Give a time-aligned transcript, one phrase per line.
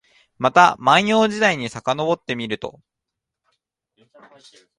[0.39, 2.79] また万葉時代にさかのぼってみると、